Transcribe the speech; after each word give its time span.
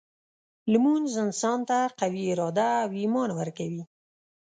لمونځ 0.71 1.11
انسان 1.25 1.59
ته 1.69 1.77
قوي 1.99 2.23
اراده 2.33 2.69
او 2.83 2.89
ایمان 3.01 3.29
ورکوي. 3.39 3.83